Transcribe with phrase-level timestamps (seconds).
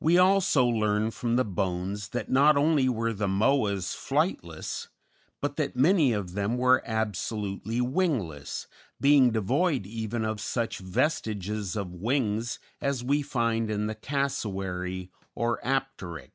[0.00, 4.88] We also learn from the bones that not only were the Moas flightless,
[5.40, 8.66] but that many of them were absolutely wingless,
[9.00, 15.60] being devoid even of such vestiges of wings as we find in the Cassowary or
[15.64, 16.30] Apteryx.